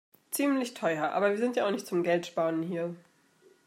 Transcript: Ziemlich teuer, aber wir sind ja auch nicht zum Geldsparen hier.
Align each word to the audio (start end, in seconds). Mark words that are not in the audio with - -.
Ziemlich 0.31 0.73
teuer, 0.73 1.11
aber 1.11 1.29
wir 1.29 1.37
sind 1.37 1.55
ja 1.55 1.67
auch 1.67 1.69
nicht 1.69 1.85
zum 1.85 2.01
Geldsparen 2.01 2.63
hier. 2.63 2.95